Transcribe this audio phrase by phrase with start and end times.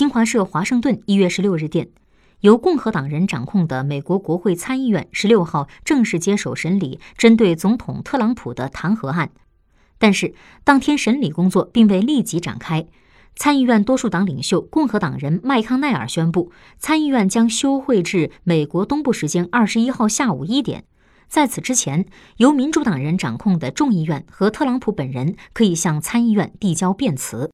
[0.00, 1.88] 新华社华盛顿一月十六日电
[2.40, 9.30] 由共和党人掌控的美国国会参议院十六号正式接手审理针对总统特朗普的弹劾案。
[9.98, 10.32] 但是
[10.64, 12.86] 当天审理工作并未立即展开
[13.36, 20.84] 参议院多数党领袖共和党人麦康奈尔宣布参议院将休会至美国东部时间二十一号下午一点。
[21.28, 22.06] 在此之前
[22.38, 27.48] 由民主党人掌控的众议院和特朗普本人可以向参议院递交辩词。